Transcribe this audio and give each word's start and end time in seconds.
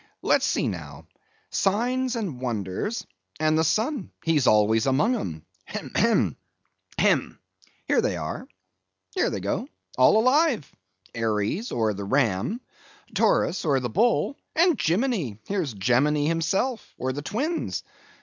Let's 0.23 0.47
see 0.47 0.67
now. 0.67 1.05
Signs 1.51 2.15
and 2.15 2.41
wonders; 2.41 3.05
and 3.39 3.55
the 3.55 3.63
sun, 3.63 4.09
he's 4.23 4.47
always 4.47 4.87
among 4.87 5.13
'em. 5.15 5.45
Hem, 5.65 5.91
hem, 5.93 6.37
hem; 6.97 7.39
here 7.87 8.01
they 8.01 8.17
are—here 8.17 9.29
they 9.29 9.39
go—all 9.39 10.17
alive:—Aries, 10.19 11.71
or 11.71 11.93
the 11.93 12.03
Ram; 12.03 12.61
Taurus, 13.13 13.63
or 13.63 13.79
the 13.79 13.91
Bull 13.91 14.37
and 14.55 14.75
Jimimi! 14.75 15.37
here's 15.45 15.71
Gemini 15.75 16.25
himself, 16.25 16.95
or 16.97 17.13
the 17.13 17.21
Twins. 17.21 17.83